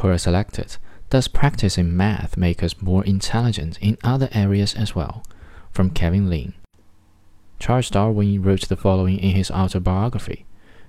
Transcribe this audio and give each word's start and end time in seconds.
Quora 0.00 0.18
selected 0.18 0.78
Does 1.10 1.28
practice 1.28 1.76
in 1.76 1.94
math 1.94 2.38
make 2.38 2.62
us 2.62 2.80
more 2.80 3.04
intelligent 3.04 3.78
in 3.82 3.98
other 4.02 4.30
areas 4.32 4.74
as 4.74 4.94
well? 4.94 5.22
From 5.72 5.90
Kevin 5.90 6.30
Lin. 6.30 6.54
Charles 7.58 7.90
Darwin 7.90 8.40
wrote 8.40 8.66
the 8.66 8.78
following 8.78 9.18
in 9.18 9.32
his 9.36 9.50
autobiography 9.50 10.46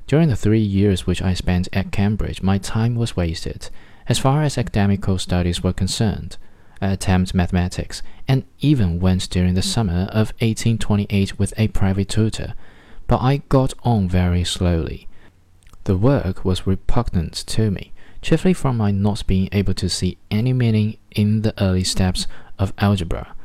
During 0.07 0.29
the 0.29 0.37
three 0.37 0.61
years 0.61 1.05
which 1.05 1.21
I 1.21 1.33
spent 1.33 1.67
at 1.73 1.91
Cambridge, 1.91 2.41
my 2.41 2.57
time 2.57 2.95
was 2.95 3.17
wasted. 3.17 3.69
As 4.07 4.17
far 4.17 4.43
as 4.43 4.57
academical 4.57 5.17
studies 5.17 5.61
were 5.61 5.73
concerned, 5.73 6.37
I 6.81 6.87
attempted 6.87 7.35
mathematics, 7.35 8.01
and 8.29 8.45
even 8.61 9.01
went 9.01 9.29
during 9.29 9.55
the 9.55 9.61
summer 9.61 10.07
of 10.13 10.31
1828 10.39 11.37
with 11.37 11.53
a 11.57 11.67
private 11.67 12.07
tutor, 12.07 12.53
but 13.07 13.19
I 13.21 13.41
got 13.49 13.73
on 13.83 14.07
very 14.07 14.45
slowly. 14.45 15.09
The 15.83 15.97
work 15.97 16.45
was 16.45 16.65
repugnant 16.65 17.33
to 17.47 17.71
me, 17.71 17.90
chiefly 18.21 18.53
from 18.53 18.77
my 18.77 18.91
not 18.91 19.25
being 19.27 19.49
able 19.51 19.73
to 19.73 19.89
see 19.89 20.17
any 20.29 20.53
meaning 20.53 20.97
in 21.11 21.41
the 21.41 21.53
early 21.61 21.83
steps 21.83 22.27
of 22.59 22.73
algebra. 22.77 23.35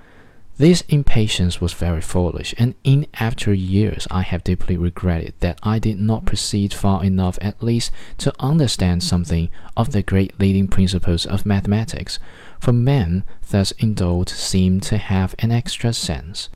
This 0.59 0.83
impatience 0.89 1.61
was 1.61 1.75
very 1.75 2.01
foolish, 2.01 2.55
and 2.57 2.75
in 2.83 3.07
after 3.21 3.53
years 3.53 4.07
I 4.11 4.23
have 4.23 4.43
deeply 4.43 4.79
regretted 4.79 5.35
that 5.41 5.59
I 5.63 5.79
did 5.79 6.01
not 6.01 6.25
proceed 6.25 6.73
far 6.73 7.05
enough 7.05 7.39
at 7.43 7.63
least 7.63 7.91
to 8.19 8.33
understand 8.41 9.03
something 9.03 9.51
of 9.77 9.93
the 9.93 10.03
great 10.03 10.41
leading 10.41 10.67
principles 10.67 11.27
of 11.27 11.45
mathematics, 11.45 12.19
for 12.59 12.73
men 12.73 13.25
thus 13.51 13.75
endowed 13.81 14.31
seem 14.31 14.81
to 14.81 14.97
have 14.97 15.35
an 15.39 15.53
extra 15.53 15.93
sense. 15.93 16.49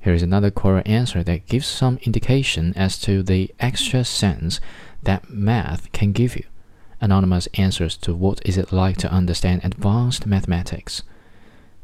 Here 0.00 0.12
is 0.12 0.22
another 0.22 0.50
Quora 0.50 0.82
answer 0.86 1.22
that 1.22 1.46
gives 1.46 1.66
some 1.66 1.98
indication 2.02 2.74
as 2.76 2.98
to 3.00 3.22
the 3.22 3.50
extra 3.58 4.04
sense 4.04 4.60
that 5.02 5.30
math 5.30 5.90
can 5.92 6.12
give 6.12 6.36
you. 6.36 6.44
Anonymous 7.00 7.48
answers 7.54 7.96
to 7.98 8.14
what 8.14 8.40
is 8.44 8.58
it 8.58 8.72
like 8.72 8.96
to 8.98 9.12
understand 9.12 9.62
advanced 9.64 10.26
mathematics. 10.26 11.02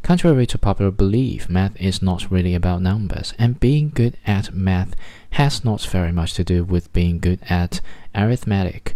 Contrary 0.02 0.46
to 0.46 0.58
popular 0.58 0.90
belief, 0.90 1.48
math 1.48 1.74
is 1.80 2.00
not 2.00 2.30
really 2.30 2.54
about 2.54 2.82
numbers, 2.82 3.34
and 3.38 3.58
being 3.58 3.90
good 3.90 4.16
at 4.26 4.54
math 4.54 4.94
has 5.30 5.64
not 5.64 5.82
very 5.86 6.12
much 6.12 6.34
to 6.34 6.44
do 6.44 6.62
with 6.62 6.92
being 6.92 7.18
good 7.18 7.40
at 7.48 7.80
arithmetic. 8.14 8.94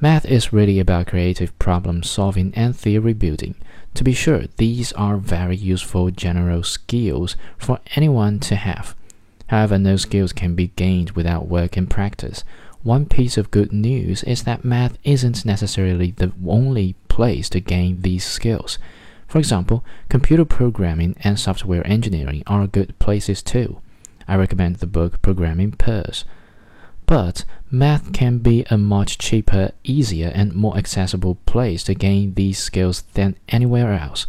Math 0.00 0.24
is 0.24 0.52
really 0.52 0.80
about 0.80 1.06
creative 1.06 1.56
problem 1.58 2.02
solving 2.02 2.52
and 2.56 2.76
theory 2.76 3.12
building. 3.12 3.54
To 3.94 4.02
be 4.02 4.12
sure, 4.12 4.46
these 4.56 4.92
are 4.94 5.16
very 5.18 5.56
useful 5.56 6.10
general 6.10 6.64
skills 6.64 7.36
for 7.56 7.78
anyone 7.94 8.40
to 8.40 8.56
have. 8.56 8.96
However, 9.46 9.78
no 9.78 9.96
skills 9.96 10.32
can 10.32 10.54
be 10.54 10.72
gained 10.74 11.12
without 11.12 11.46
work 11.46 11.76
and 11.76 11.88
practice. 11.88 12.42
One 12.84 13.06
piece 13.06 13.38
of 13.38 13.50
good 13.50 13.72
news 13.72 14.22
is 14.24 14.42
that 14.42 14.62
math 14.62 14.98
isn't 15.04 15.46
necessarily 15.46 16.10
the 16.10 16.32
only 16.46 16.96
place 17.08 17.48
to 17.48 17.60
gain 17.60 18.02
these 18.02 18.26
skills. 18.26 18.78
For 19.26 19.38
example, 19.38 19.82
computer 20.10 20.44
programming 20.44 21.16
and 21.24 21.40
software 21.40 21.86
engineering 21.86 22.42
are 22.46 22.66
good 22.66 22.96
places 22.98 23.42
too. 23.42 23.80
I 24.28 24.36
recommend 24.36 24.76
the 24.76 24.86
book 24.86 25.22
Programming 25.22 25.72
Pearls. 25.72 26.26
But 27.06 27.46
math 27.70 28.12
can 28.12 28.38
be 28.38 28.66
a 28.68 28.76
much 28.76 29.16
cheaper, 29.16 29.72
easier, 29.82 30.30
and 30.34 30.54
more 30.54 30.76
accessible 30.76 31.36
place 31.46 31.84
to 31.84 31.94
gain 31.94 32.34
these 32.34 32.58
skills 32.58 33.04
than 33.14 33.38
anywhere 33.48 33.94
else. 33.94 34.26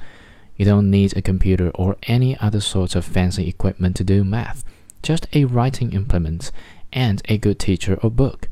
You 0.56 0.64
don't 0.64 0.90
need 0.90 1.17
a 1.17 1.22
computer 1.22 1.72
or 1.72 1.97
any 2.03 2.40
other 2.40 2.62
sort 2.62 2.95
of 2.95 3.03
fancy 3.03 3.50
equipment 3.50 3.97
to 3.97 4.06
do 4.06 4.23
math, 4.23 4.64
just 5.03 5.28
a 5.34 5.44
writing 5.44 5.92
implement 5.92 6.52
and 6.96 7.22
a 7.26 7.38
good 7.38 7.60
teacher 7.60 8.00
or 8.02 8.10
book. 8.10 8.48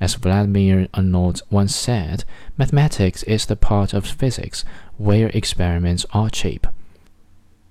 As 0.00 0.16
Vladimir 0.16 0.88
Arnold 0.92 1.40
once 1.48 1.74
said, 1.74 2.24
mathematics 2.58 3.22
is 3.22 3.46
the 3.46 3.56
part 3.56 3.94
of 3.94 4.04
physics 4.04 4.64
where 4.98 5.28
experiments 5.28 6.04
are 6.12 6.28
cheap. 6.28 6.66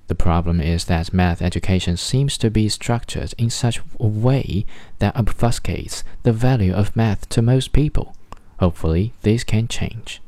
The 0.08 0.16
problem 0.16 0.60
is 0.60 0.86
that 0.86 1.14
math 1.14 1.42
education 1.42 1.98
seems 1.98 2.38
to 2.40 2.50
be 2.50 2.70
structured 2.70 3.34
in 3.38 3.50
such 3.50 3.81
a 4.00 4.08
way 4.08 4.66
that 5.00 5.16
obfuscates 5.16 6.03
the 6.24 6.34
value 6.34 6.74
of 6.74 6.96
math 6.96 7.30
to 7.30 7.42
most 7.42 7.74
people. 7.74 8.16
Hopefully, 8.59 9.14
this 9.22 9.44
can 9.44 9.68
change. 9.68 10.22